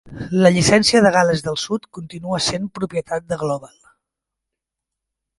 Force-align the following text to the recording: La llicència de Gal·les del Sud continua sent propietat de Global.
La 0.43 0.49
llicència 0.53 1.01
de 1.05 1.09
Gal·les 1.15 1.43
del 1.47 1.59
Sud 1.63 1.85
continua 1.97 2.39
sent 2.45 2.65
propietat 2.77 3.27
de 3.33 3.37
Global. 3.43 3.75